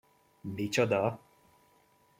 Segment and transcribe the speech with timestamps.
[0.53, 1.03] Micsoda?!